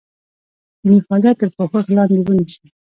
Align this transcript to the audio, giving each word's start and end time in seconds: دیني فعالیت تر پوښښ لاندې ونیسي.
دیني 0.81 0.99
فعالیت 1.07 1.35
تر 1.39 1.49
پوښښ 1.55 1.85
لاندې 1.97 2.17
ونیسي. 2.21 2.67